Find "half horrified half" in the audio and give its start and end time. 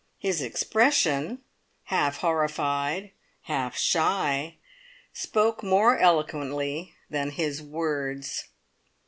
1.83-3.77